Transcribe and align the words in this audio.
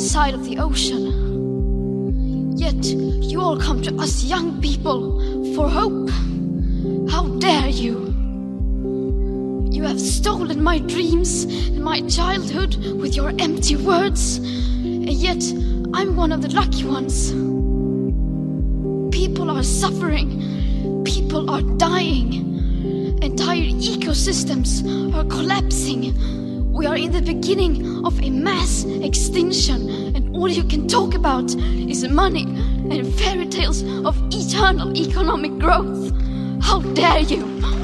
side 0.00 0.34
of 0.34 0.44
the 0.44 0.58
ocean. 0.58 2.56
Yet 2.56 2.84
you 2.84 3.40
all 3.40 3.58
come 3.58 3.82
to 3.82 3.94
us 3.96 4.24
young 4.24 4.60
people 4.60 5.20
for 5.54 5.68
hope. 5.68 6.10
How 7.10 7.26
dare 7.38 7.68
you? 7.68 8.12
You 9.70 9.82
have 9.84 10.00
stolen 10.00 10.62
my 10.62 10.78
dreams 10.78 11.44
and 11.44 11.82
my 11.82 12.00
childhood 12.02 12.76
with 13.00 13.16
your 13.16 13.30
empty 13.38 13.76
words, 13.76 14.38
and 14.38 15.12
yet 15.12 15.42
I'm 15.94 16.16
one 16.16 16.32
of 16.32 16.42
the 16.42 16.48
lucky 16.48 16.84
ones. 16.84 17.32
People 19.14 19.50
are 19.50 19.62
suffering, 19.62 21.02
people 21.04 21.50
are 21.50 21.62
dying, 21.76 22.32
entire 23.22 23.70
ecosystems 23.70 24.82
are 25.14 25.24
collapsing. 25.24 26.72
We 26.72 26.86
are 26.86 26.96
in 26.96 27.12
the 27.12 27.22
beginning 27.22 27.93
of 28.04 28.20
a 28.22 28.30
mass 28.30 28.84
extinction, 28.84 29.88
and 30.14 30.36
all 30.36 30.48
you 30.48 30.64
can 30.64 30.86
talk 30.86 31.14
about 31.14 31.54
is 31.54 32.06
money 32.08 32.44
and 32.44 33.12
fairy 33.14 33.46
tales 33.46 33.82
of 34.04 34.16
eternal 34.30 34.96
economic 34.96 35.58
growth. 35.58 36.12
How 36.62 36.80
dare 36.80 37.20
you! 37.20 37.83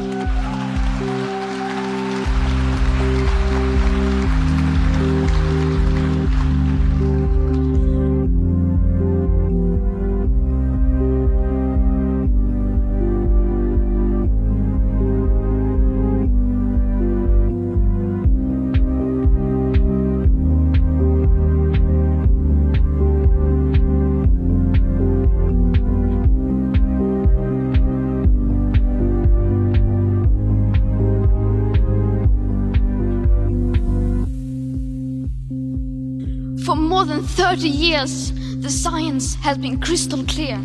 More 36.80 37.04
than 37.04 37.22
30 37.22 37.68
years, 37.68 38.32
the 38.60 38.70
science 38.70 39.34
has 39.36 39.58
been 39.58 39.80
crystal 39.80 40.24
clear. 40.24 40.56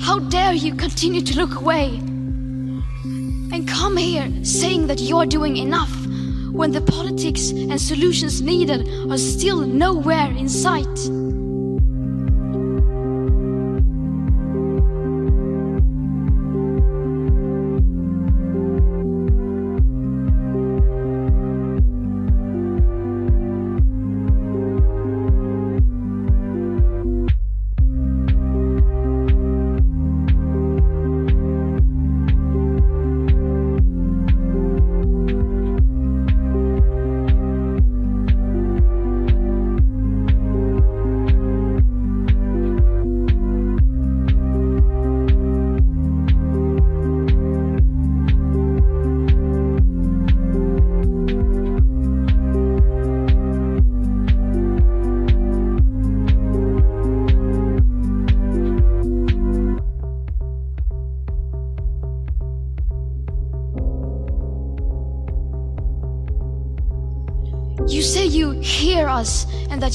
How 0.00 0.18
dare 0.18 0.52
you 0.52 0.74
continue 0.74 1.22
to 1.22 1.36
look 1.36 1.56
away 1.56 1.96
and 3.52 3.66
come 3.68 3.96
here 3.96 4.30
saying 4.44 4.86
that 4.88 5.00
you're 5.00 5.26
doing 5.26 5.56
enough 5.56 5.94
when 6.52 6.72
the 6.72 6.80
politics 6.80 7.50
and 7.50 7.80
solutions 7.80 8.42
needed 8.42 8.88
are 9.10 9.18
still 9.18 9.60
nowhere 9.60 10.30
in 10.30 10.48
sight? 10.48 11.23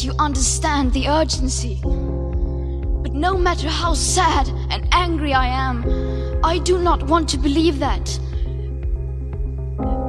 You 0.04 0.14
understand 0.20 0.94
the 0.94 1.08
urgency. 1.08 1.80
But 1.84 3.14
no 3.14 3.38
matter 3.38 3.68
how 3.68 3.94
sad 3.94 4.48
and 4.70 4.88
angry 4.92 5.34
I 5.34 5.48
am, 5.48 5.86
I 6.44 6.60
do 6.60 6.78
not 6.78 7.04
want 7.04 7.30
to 7.30 7.38
believe 7.38 7.80
that. 7.80 8.20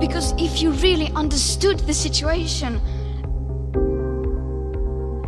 Because 0.00 0.32
if 0.38 0.62
you 0.62 0.70
really 0.72 1.10
understood 1.14 1.80
the 1.80 1.94
situation 1.94 2.80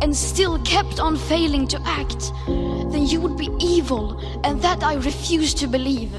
and 0.01 0.15
still 0.15 0.59
kept 0.63 0.99
on 0.99 1.15
failing 1.15 1.67
to 1.67 1.81
act, 1.85 2.31
then 2.47 3.05
you 3.05 3.21
would 3.21 3.37
be 3.37 3.49
evil, 3.59 4.19
and 4.43 4.61
that 4.61 4.83
I 4.83 4.95
refuse 4.95 5.53
to 5.55 5.67
believe. 5.67 6.11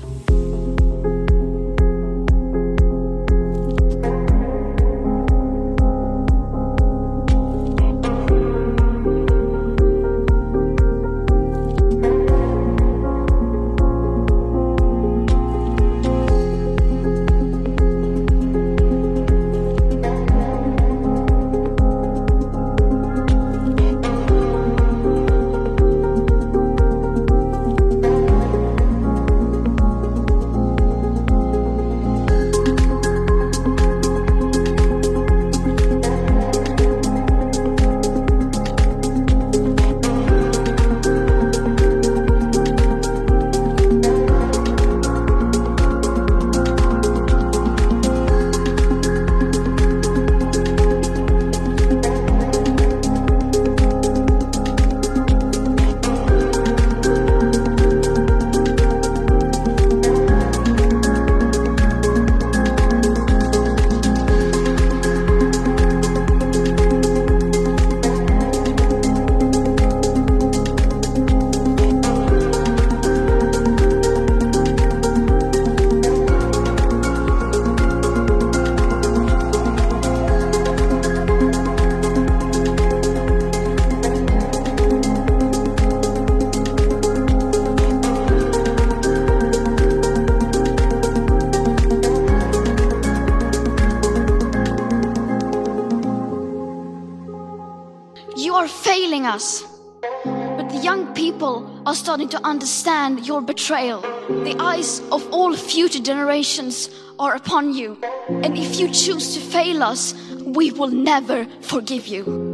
Young 100.85 101.15
people 101.15 101.65
are 101.87 101.95
starting 101.95 102.29
to 102.29 102.47
understand 102.47 103.27
your 103.27 103.41
betrayal. 103.41 104.03
The 104.45 104.55
eyes 104.61 105.01
of 105.11 105.27
all 105.33 105.57
future 105.57 105.99
generations 105.99 106.91
are 107.19 107.35
upon 107.35 107.73
you. 107.73 107.97
And 108.29 108.59
if 108.59 108.79
you 108.79 108.91
choose 108.91 109.33
to 109.35 109.41
fail 109.41 109.83
us, 109.83 110.13
we 110.45 110.73
will 110.73 110.89
never 110.89 111.47
forgive 111.63 112.07
you. 112.07 112.54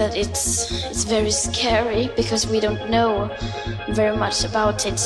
That 0.00 0.16
it's 0.16 0.72
it's 0.90 1.04
very 1.04 1.30
scary 1.30 2.08
because 2.16 2.46
we 2.46 2.58
don't 2.58 2.88
know 2.88 3.28
very 3.90 4.16
much 4.16 4.44
about 4.44 4.86
it. 4.86 5.00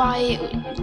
Why 0.00 0.16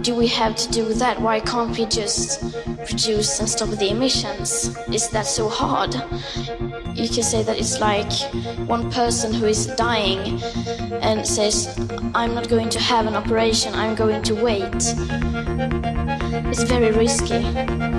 do 0.02 0.14
we 0.14 0.28
have 0.28 0.54
to 0.54 0.70
do 0.70 0.94
that? 1.02 1.20
Why 1.20 1.40
can't 1.40 1.76
we 1.76 1.86
just 1.86 2.54
produce 2.86 3.40
and 3.40 3.48
stop 3.48 3.70
the 3.70 3.90
emissions? 3.90 4.76
Is 4.94 5.10
that 5.10 5.26
so 5.26 5.48
hard? 5.48 5.92
You 6.94 7.08
can 7.08 7.24
say 7.24 7.42
that 7.42 7.58
it's 7.58 7.80
like 7.80 8.12
one 8.68 8.92
person 8.92 9.34
who 9.34 9.46
is 9.46 9.66
dying 9.74 10.40
and 11.02 11.26
says, 11.26 11.76
I'm 12.14 12.32
not 12.32 12.48
going 12.48 12.68
to 12.68 12.78
have 12.78 13.06
an 13.06 13.16
operation, 13.16 13.74
I'm 13.74 13.96
going 13.96 14.22
to 14.22 14.34
wait. 14.36 14.80
It's 16.50 16.62
very 16.62 16.92
risky. 16.92 17.89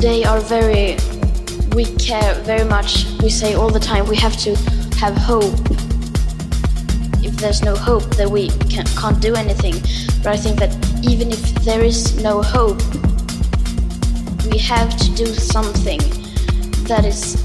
Today 0.00 0.22
are 0.22 0.38
very, 0.38 0.96
we 1.74 1.84
care 1.96 2.32
very 2.44 2.64
much. 2.64 3.04
We 3.20 3.28
say 3.28 3.54
all 3.54 3.68
the 3.68 3.80
time 3.80 4.06
we 4.06 4.14
have 4.14 4.36
to 4.46 4.54
have 5.00 5.16
hope. 5.16 5.58
If 7.20 7.34
there's 7.38 7.64
no 7.64 7.74
hope, 7.74 8.04
then 8.14 8.30
we 8.30 8.50
can, 8.70 8.86
can't 9.02 9.20
do 9.20 9.34
anything. 9.34 9.74
But 10.22 10.28
I 10.28 10.36
think 10.36 10.60
that 10.60 10.70
even 11.02 11.32
if 11.32 11.42
there 11.64 11.82
is 11.82 12.22
no 12.22 12.42
hope, 12.42 12.80
we 14.52 14.58
have 14.58 14.96
to 14.98 15.14
do 15.16 15.26
something. 15.26 15.98
That 16.86 17.04
is, 17.04 17.42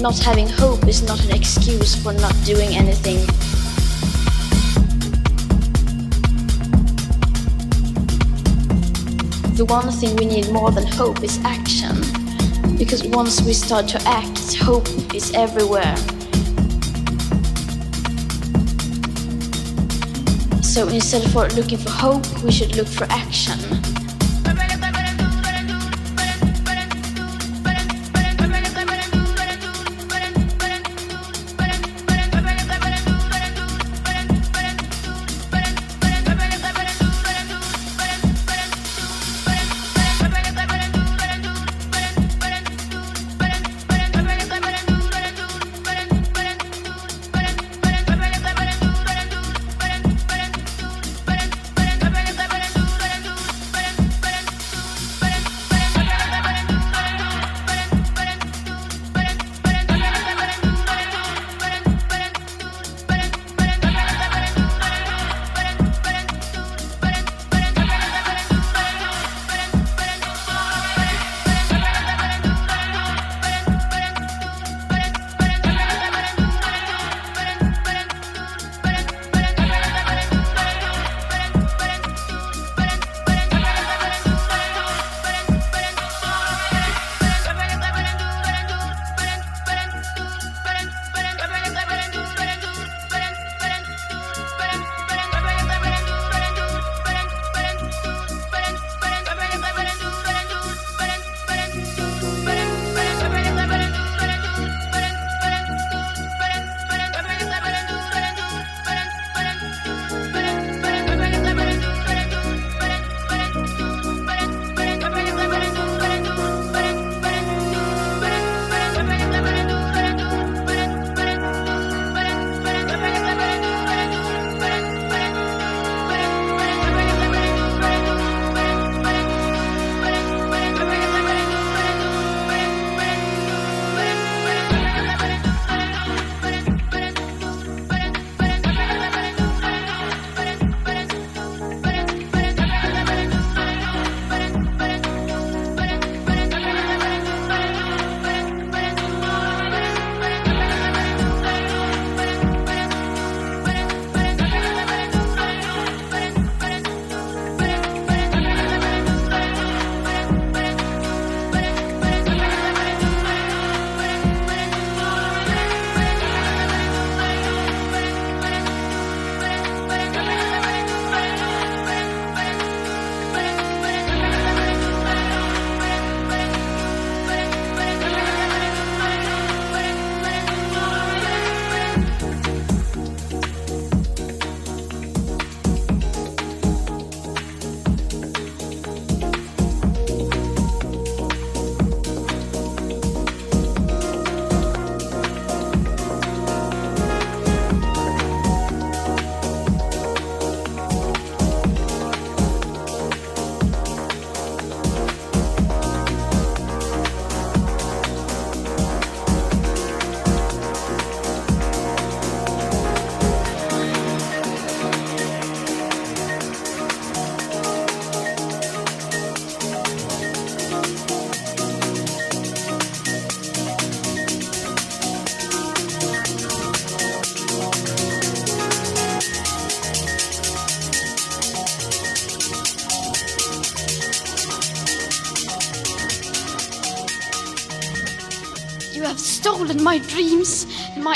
not 0.00 0.18
having 0.18 0.48
hope 0.48 0.88
is 0.88 1.04
not 1.04 1.24
an 1.24 1.36
excuse 1.36 1.94
for 1.94 2.12
not 2.12 2.34
doing 2.44 2.74
anything. 2.74 3.18
The 9.56 9.64
one 9.64 9.90
thing 9.90 10.14
we 10.16 10.26
need 10.26 10.52
more 10.52 10.70
than 10.70 10.86
hope 10.86 11.24
is 11.24 11.40
action. 11.42 11.96
Because 12.76 13.02
once 13.04 13.40
we 13.40 13.54
start 13.54 13.88
to 13.88 14.02
act, 14.06 14.54
hope 14.56 14.86
is 15.14 15.32
everywhere. 15.32 15.96
So 20.62 20.86
instead 20.88 21.24
of 21.24 21.34
looking 21.56 21.78
for 21.78 21.88
hope, 21.88 22.42
we 22.42 22.52
should 22.52 22.76
look 22.76 22.86
for 22.86 23.04
action. 23.04 23.75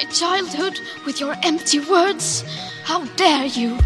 My 0.02 0.11
childhood 0.11 0.80
with 1.04 1.21
your 1.21 1.37
empty 1.42 1.78
words. 1.80 2.42
How 2.85 3.04
dare 3.16 3.45
you? 3.45 3.78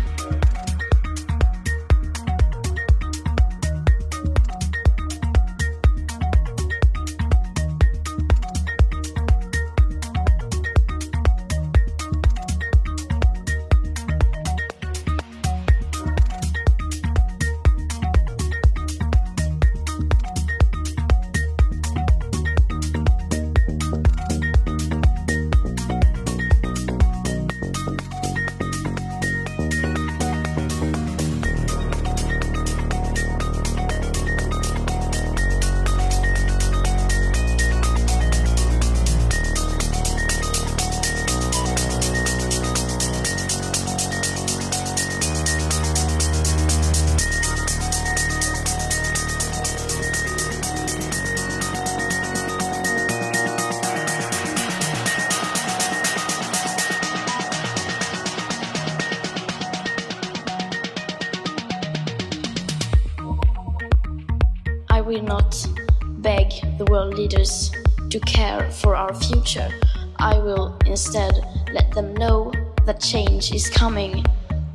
Is 73.55 73.70
coming, 73.70 74.25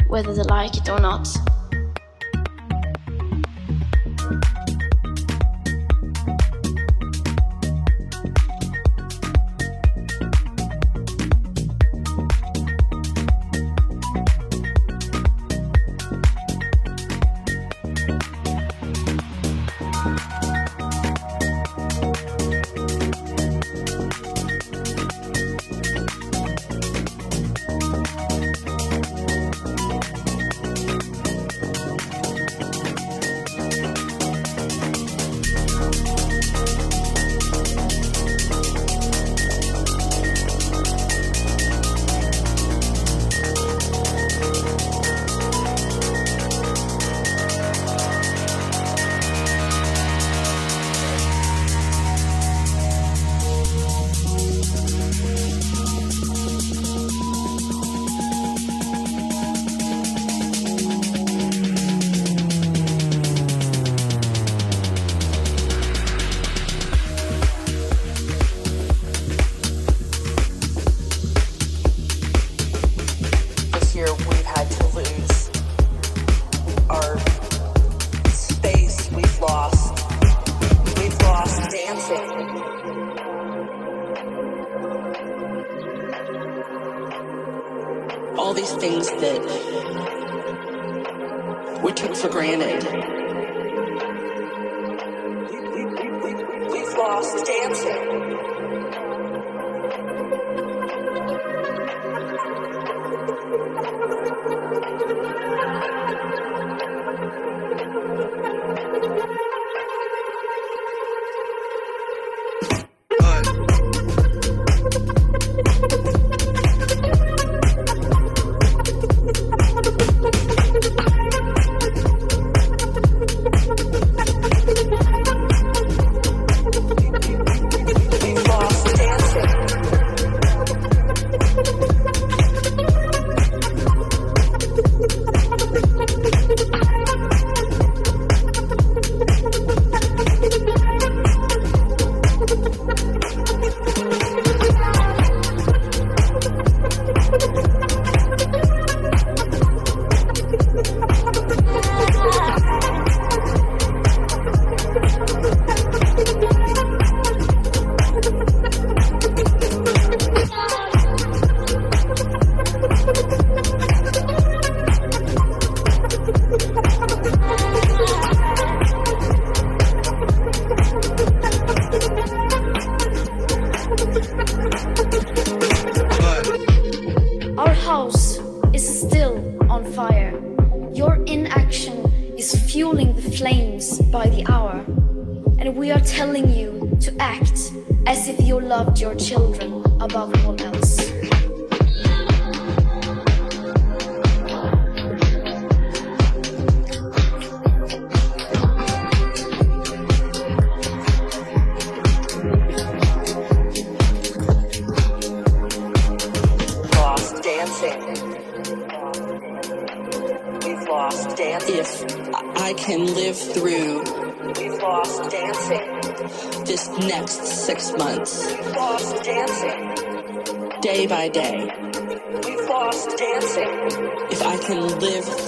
whether 0.07 0.33
they 0.33 0.43
like 0.43 0.77
it 0.77 0.89
or 0.89 0.99
not. 0.99 1.27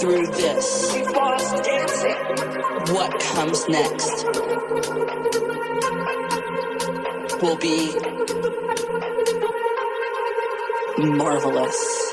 Through 0.02 0.26
this. 0.26 0.92
What 2.90 3.20
comes 3.20 3.68
next 3.68 4.24
will 7.40 7.56
be 7.56 7.94
marvelous. 10.98 12.11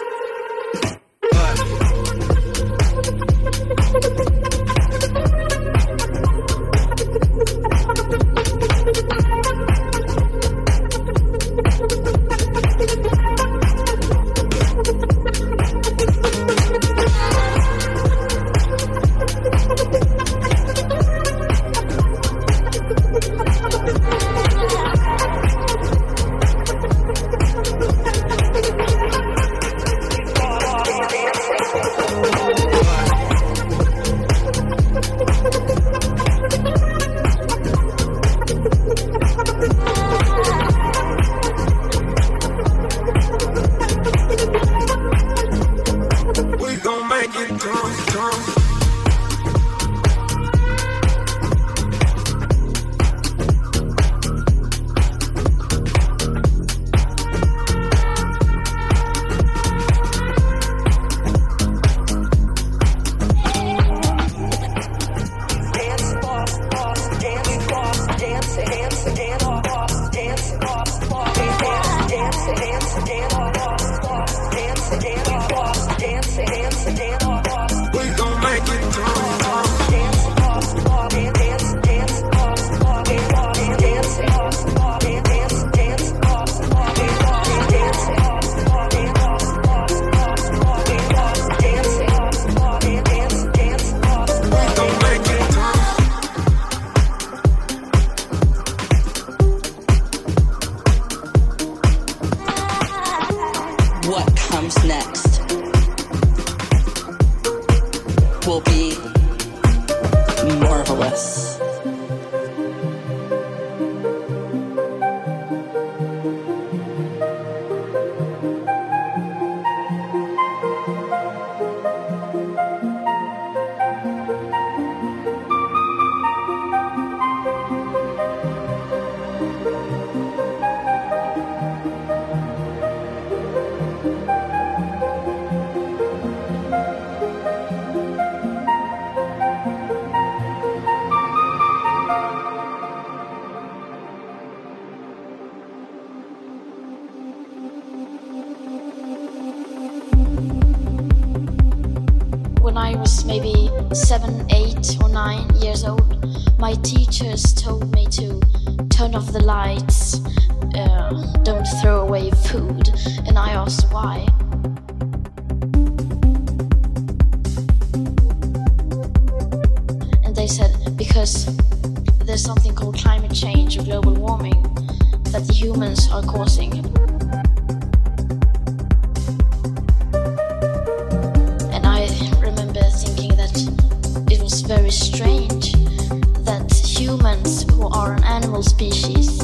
humans 187.39 187.63
who 187.71 187.87
are 187.89 188.13
an 188.13 188.23
animal 188.23 188.63
species 188.63 189.41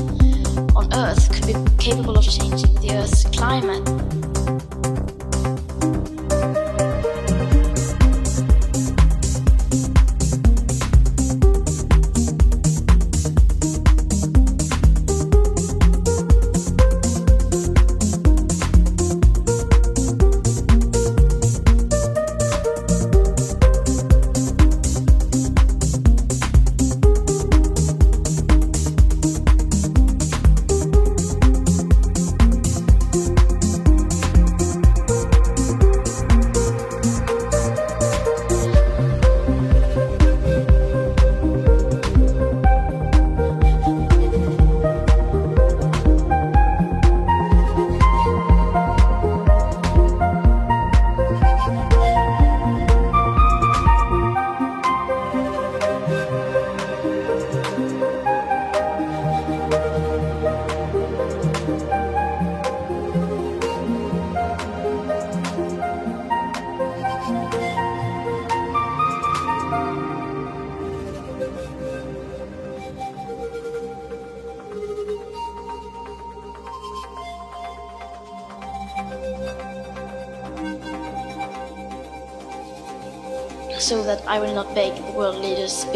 on 0.76 0.94
Earth 0.94 1.32
could 1.32 1.48
be 1.48 1.76
capable 1.78 2.18
of 2.18 2.24
changing 2.24 2.74
the 2.76 2.92
Earth's 2.94 3.24
climate. 3.26 4.45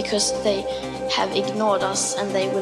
Because 0.10 0.34
they 0.44 0.62
have 1.16 1.30
ignored 1.36 1.84
us 1.84 2.18
and 2.18 2.32
they 2.34 2.50
will 2.50 2.59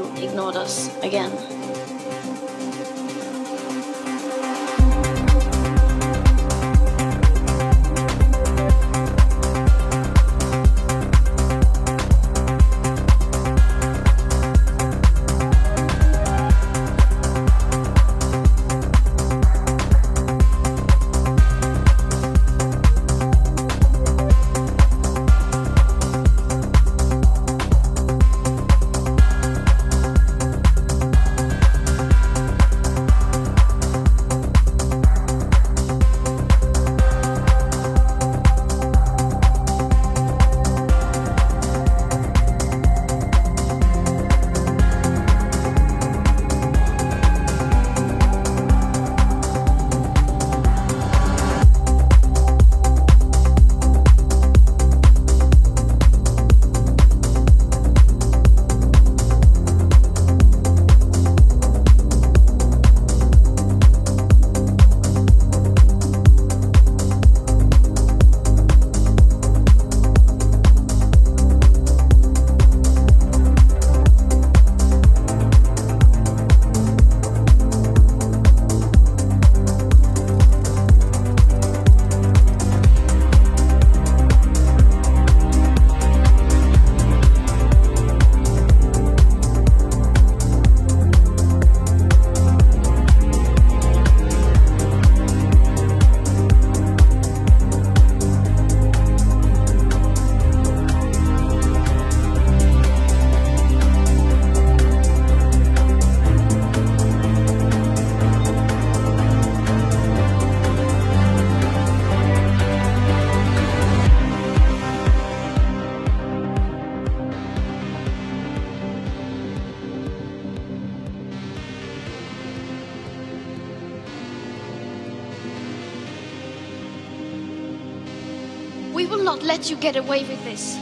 let 129.58 129.72
you 129.72 129.76
get 129.78 129.96
away 129.96 130.24
with 130.24 130.44
this. 130.44 130.78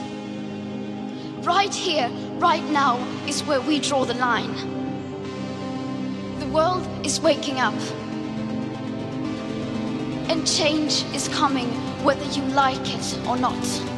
Right 1.45 1.73
here, 1.73 2.09
right 2.39 2.63
now, 2.71 2.97
is 3.25 3.41
where 3.43 3.61
we 3.61 3.79
draw 3.79 4.03
the 4.03 4.15
line. 4.15 4.53
The 6.39 6.47
world 6.47 6.85
is 7.05 7.21
waking 7.21 7.61
up. 7.61 7.73
And 10.29 10.45
change 10.45 11.05
is 11.15 11.29
coming 11.29 11.69
whether 12.03 12.25
you 12.37 12.41
like 12.47 12.85
it 12.93 13.17
or 13.25 13.37
not. 13.37 13.94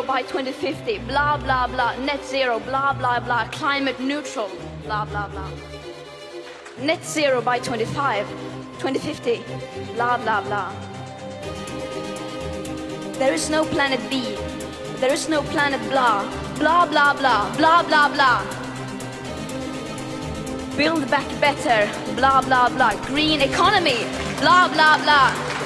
Zero 0.00 0.14
by 0.14 0.22
2050, 0.22 0.98
blah, 1.08 1.36
blah, 1.36 1.66
blah, 1.66 1.94
net 2.04 2.24
zero, 2.24 2.58
blah, 2.60 2.92
blah, 2.94 3.20
blah, 3.20 3.46
climate 3.48 4.00
neutral, 4.00 4.48
blah, 4.84 5.04
blah, 5.04 5.28
blah. 5.28 5.50
Net 6.80 7.04
zero 7.04 7.42
by 7.42 7.58
25, 7.58 8.26
2050, 8.78 9.42
blah, 9.94 10.16
blah, 10.16 10.40
blah. 10.40 10.72
There 13.18 13.34
is 13.34 13.50
no 13.50 13.64
planet 13.64 14.00
B, 14.08 14.36
there 15.00 15.12
is 15.12 15.28
no 15.28 15.42
planet 15.42 15.80
blah, 15.90 16.24
blah, 16.58 16.86
blah, 16.86 17.12
blah, 17.12 17.54
blah, 17.56 17.82
blah, 17.82 18.08
blah. 18.08 18.42
Build 20.76 21.10
back 21.10 21.28
better, 21.40 21.90
blah, 22.16 22.40
blah, 22.40 22.70
blah. 22.70 22.94
Green 23.06 23.42
economy, 23.42 24.06
blah, 24.40 24.66
blah, 24.68 24.96
blah. 25.04 25.59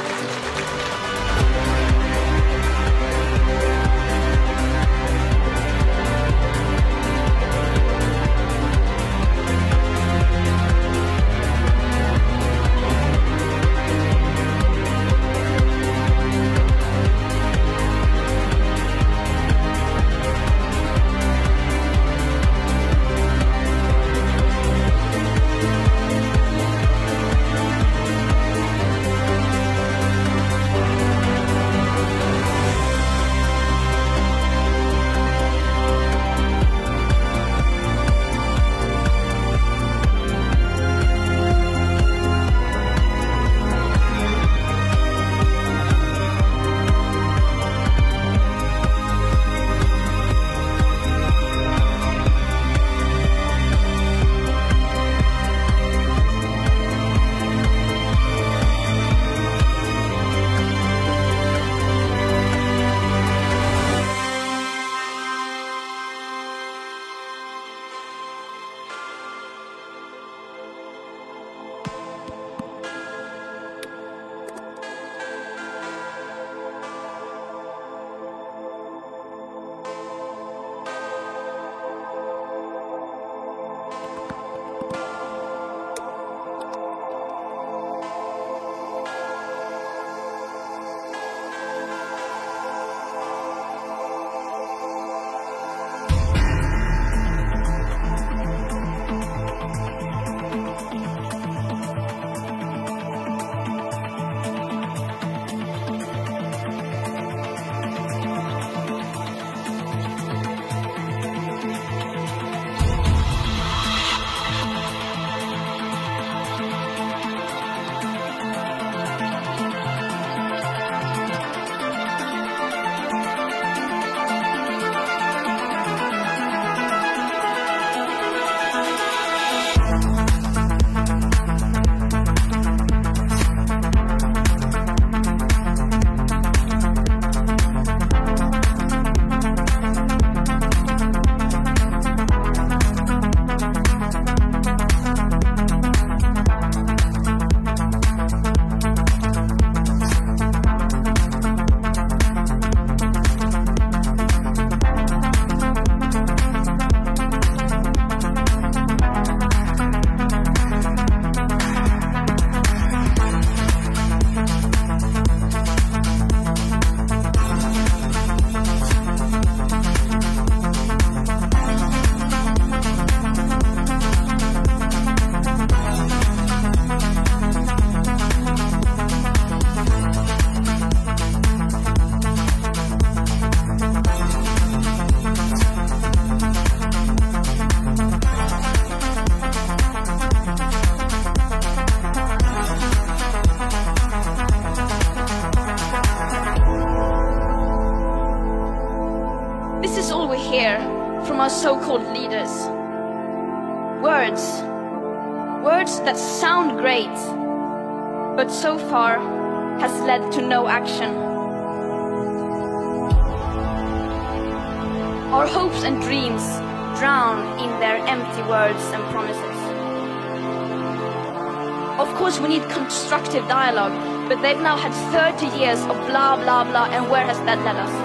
We 222.40 222.48
need 222.48 222.68
constructive 222.70 223.46
dialogue, 223.48 223.92
but 224.28 224.40
they've 224.42 224.60
now 224.60 224.76
had 224.76 224.92
30 225.12 225.58
years 225.58 225.80
of 225.82 225.96
blah, 226.08 226.36
blah, 226.36 226.64
blah, 226.64 226.86
and 226.86 227.10
where 227.10 227.24
has 227.26 227.38
that 227.40 227.58
led 227.64 227.76
us? 227.76 228.03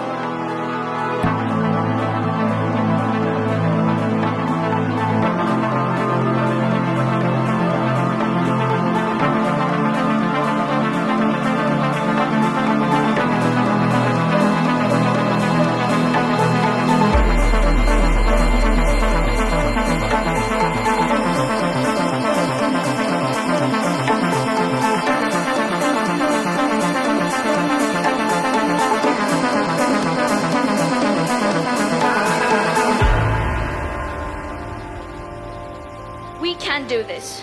Can 36.69 36.85
do 36.85 37.01
this. 37.01 37.41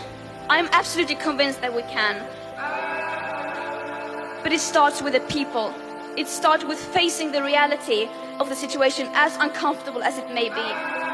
I'm 0.48 0.68
absolutely 0.70 1.16
convinced 1.16 1.60
that 1.60 1.74
we 1.74 1.82
can. 1.82 2.14
But 4.44 4.52
it 4.52 4.60
starts 4.60 5.02
with 5.02 5.14
the 5.14 5.20
people. 5.38 5.74
It 6.16 6.28
starts 6.28 6.64
with 6.64 6.78
facing 6.78 7.32
the 7.32 7.42
reality 7.42 8.08
of 8.38 8.48
the 8.48 8.54
situation, 8.54 9.08
as 9.14 9.34
uncomfortable 9.38 10.04
as 10.04 10.16
it 10.16 10.32
may 10.32 10.48
be. 10.48 11.05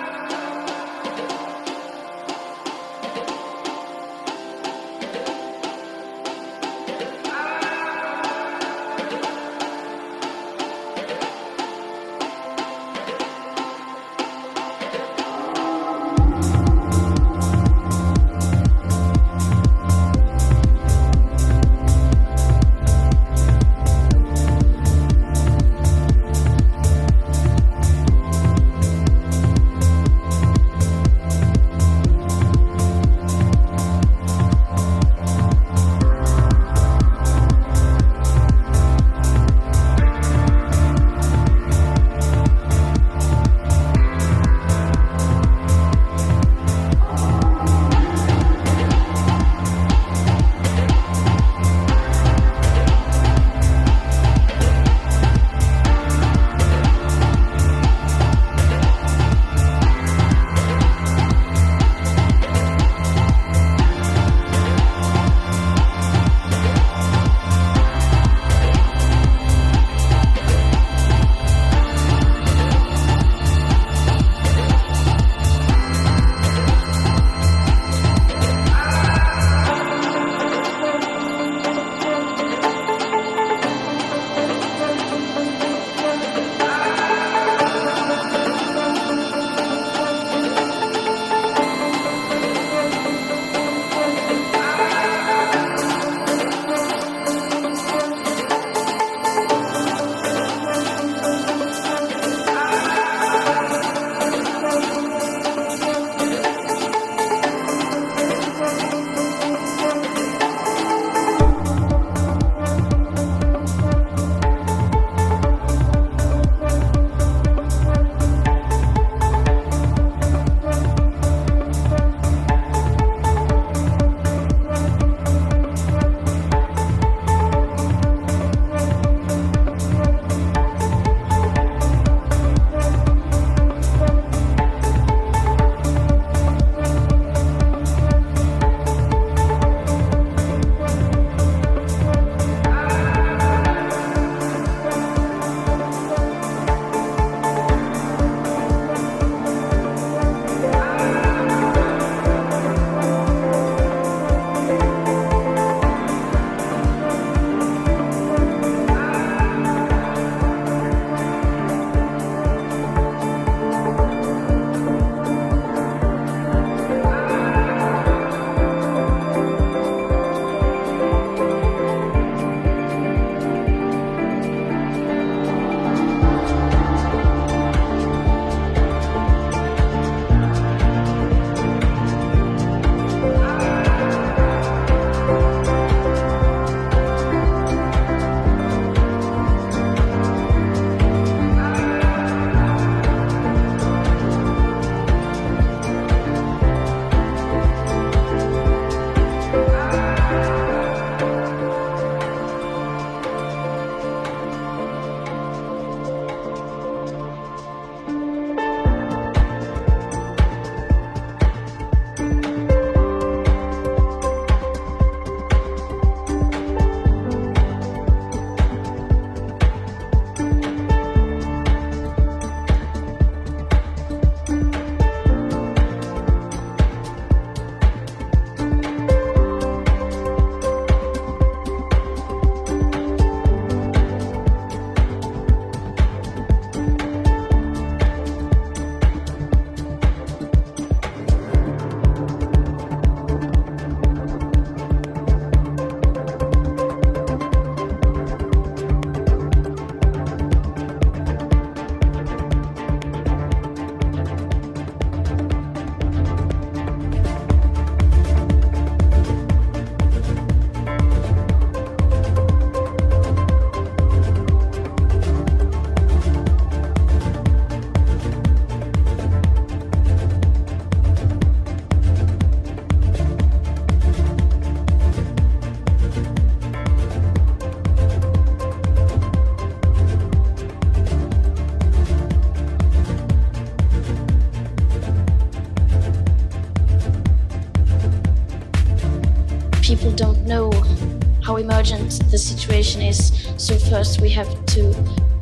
The 291.82 292.38
situation 292.38 293.02
is. 293.02 293.32
So 293.56 293.76
first 293.76 294.20
we 294.20 294.30
have 294.30 294.48
to 294.66 294.94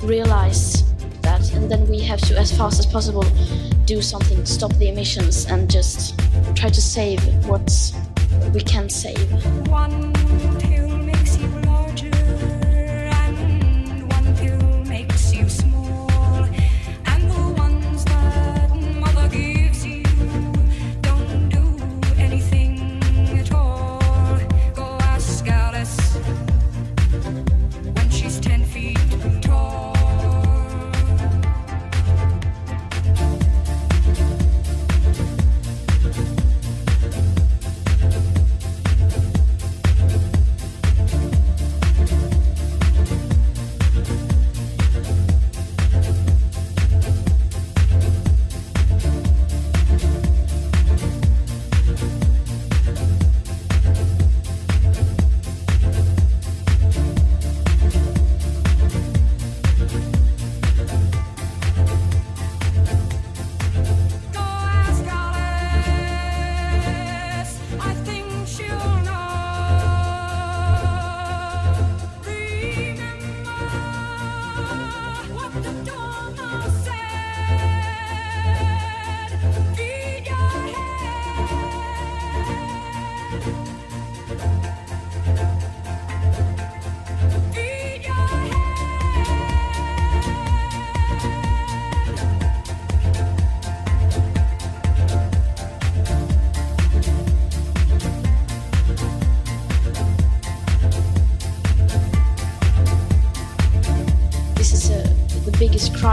realize 0.03 0.84
that, 1.20 1.53
and 1.53 1.70
then 1.70 1.86
we 1.86 2.01
have 2.01 2.20
to, 2.22 2.38
as 2.38 2.57
fast 2.57 2.78
as 2.78 2.86
possible, 2.86 3.24
do 3.84 4.01
something, 4.01 4.47
stop 4.47 4.72
the 4.74 4.88
emissions, 4.88 5.45
and 5.47 5.70
just 5.70 6.18
try 6.55 6.70
to 6.70 6.80
save 6.80 7.20
what 7.47 7.70
we 8.55 8.61
can 8.61 8.88
save. 8.88 9.30
One 9.68 10.09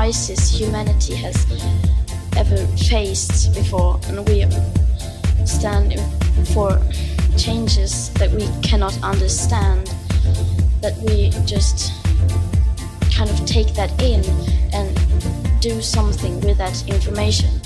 crisis 0.07 0.57
humanity 0.57 1.15
has 1.15 1.35
ever 2.37 2.55
faced 2.77 3.53
before, 3.53 3.99
and 4.05 4.25
we 4.29 4.45
stand 5.45 5.95
for 6.53 6.79
changes 7.37 8.09
that 8.13 8.31
we 8.31 8.47
cannot 8.61 8.97
understand. 9.03 9.85
That 10.79 10.95
we 11.03 11.31
just 11.45 11.91
kind 13.13 13.29
of 13.29 13.45
take 13.45 13.73
that 13.73 13.91
in 14.01 14.23
and 14.71 14.95
do 15.59 15.81
something 15.81 16.39
with 16.39 16.57
that 16.57 16.87
information. 16.87 17.56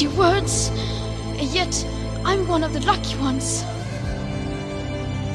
Empty 0.00 0.16
words, 0.16 0.68
and 1.38 1.48
yet 1.52 1.86
I'm 2.24 2.48
one 2.48 2.64
of 2.64 2.72
the 2.72 2.80
lucky 2.80 3.18
ones. 3.18 3.64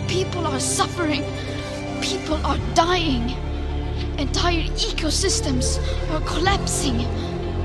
People 0.07 0.47
are 0.47 0.59
suffering, 0.59 1.23
people 2.01 2.43
are 2.45 2.57
dying, 2.73 3.35
entire 4.17 4.63
ecosystems 4.63 5.77
are 6.11 6.21
collapsing. 6.21 6.97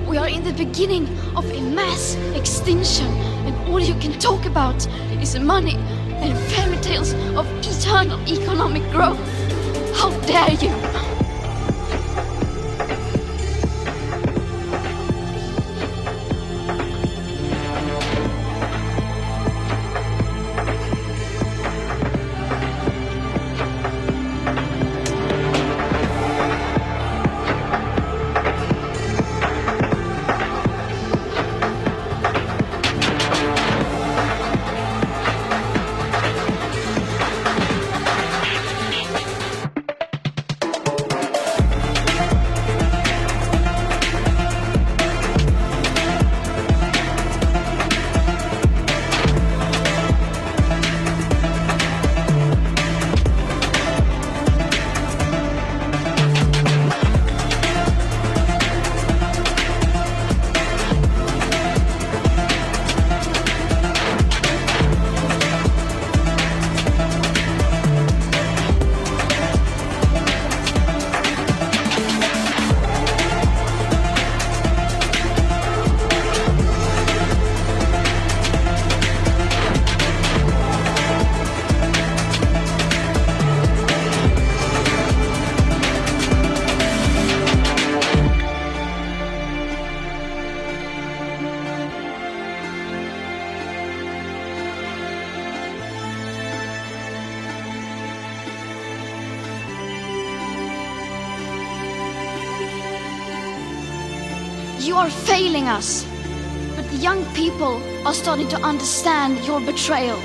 We 0.07 0.19
are 0.19 0.29
in 0.29 0.45
the 0.45 0.53
beginning 0.53 1.09
of 1.37 1.51
a 1.51 1.61
mass 1.63 2.17
extinction, 2.35 3.07
and 3.47 3.57
all 3.71 3.81
you 3.81 3.95
can 3.95 4.19
talk 4.19 4.45
about 4.45 4.87
is 5.23 5.39
money 5.39 5.77
and 6.21 6.39
fairy 6.53 6.77
tales 6.83 7.15
of 7.35 7.47
eternal 7.65 8.21
economic 8.29 8.83
growth. 8.91 9.19
How 9.97 10.11
dare! 10.27 10.51
You 10.51 10.90
us. 105.71 106.05
But 106.77 106.89
the 106.91 106.97
young 106.97 107.25
people 107.35 107.81
are 108.07 108.15
starting 108.15 108.49
to 108.49 108.57
understand 108.57 109.45
your 109.47 109.61
betrayal. 109.61 110.19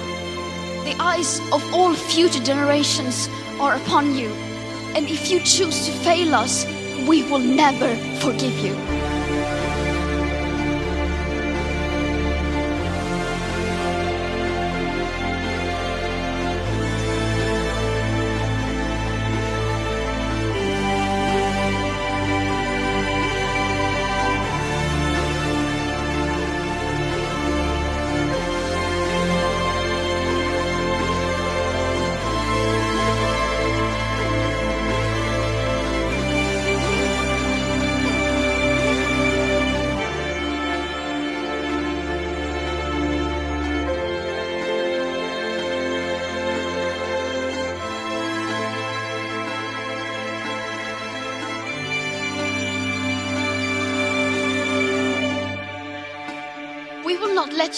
The 0.83 0.95
eyes 0.99 1.39
of 1.53 1.63
all 1.73 1.93
future 1.93 2.43
generations 2.43 3.29
are 3.59 3.75
upon 3.75 4.15
you. 4.15 4.29
And 4.95 5.07
if 5.07 5.29
you 5.29 5.39
choose 5.39 5.85
to 5.85 5.91
fail 5.91 6.35
us, 6.35 6.65
we 7.07 7.23
will 7.23 7.39
never 7.39 7.95
forgive 8.19 8.57
you. 8.59 9.64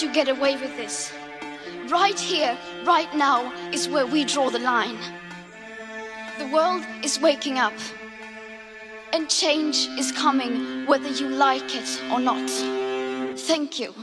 You 0.01 0.11
get 0.13 0.27
away 0.29 0.55
with 0.57 0.75
this. 0.77 1.11
Right 1.87 2.19
here, 2.19 2.57
right 2.85 3.13
now, 3.15 3.51
is 3.71 3.87
where 3.89 4.05
we 4.05 4.25
draw 4.25 4.49
the 4.49 4.59
line. 4.59 4.97
The 6.37 6.47
world 6.47 6.83
is 7.03 7.19
waking 7.19 7.57
up, 7.57 7.73
and 9.13 9.29
change 9.29 9.87
is 9.97 10.11
coming 10.11 10.85
whether 10.85 11.09
you 11.09 11.29
like 11.29 11.75
it 11.75 12.01
or 12.11 12.19
not. 12.19 12.49
Thank 13.39 13.79
you. 13.79 13.93